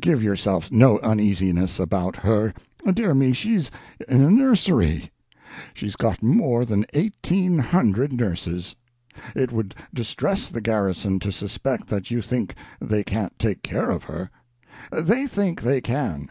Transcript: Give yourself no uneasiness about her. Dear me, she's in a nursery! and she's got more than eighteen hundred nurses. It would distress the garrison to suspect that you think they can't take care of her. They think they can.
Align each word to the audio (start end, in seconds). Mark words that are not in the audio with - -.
Give 0.00 0.22
yourself 0.22 0.72
no 0.72 0.98
uneasiness 1.00 1.78
about 1.78 2.16
her. 2.16 2.54
Dear 2.90 3.12
me, 3.12 3.34
she's 3.34 3.70
in 4.08 4.22
a 4.22 4.30
nursery! 4.30 5.10
and 5.34 5.50
she's 5.74 5.94
got 5.94 6.22
more 6.22 6.64
than 6.64 6.86
eighteen 6.94 7.58
hundred 7.58 8.14
nurses. 8.14 8.76
It 9.36 9.52
would 9.52 9.74
distress 9.92 10.48
the 10.48 10.62
garrison 10.62 11.18
to 11.18 11.30
suspect 11.30 11.88
that 11.88 12.10
you 12.10 12.22
think 12.22 12.54
they 12.80 13.04
can't 13.04 13.38
take 13.38 13.62
care 13.62 13.90
of 13.90 14.04
her. 14.04 14.30
They 14.90 15.26
think 15.26 15.60
they 15.60 15.82
can. 15.82 16.30